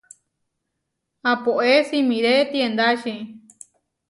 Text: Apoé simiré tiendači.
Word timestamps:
Apoé 1.33 1.75
simiré 1.91 2.35
tiendači. 2.51 3.15